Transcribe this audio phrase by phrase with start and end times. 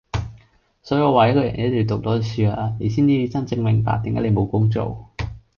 [0.81, 5.11] 所以我話一個人一定要讀多啲書啊，你先至真正明白點解你會冇工做!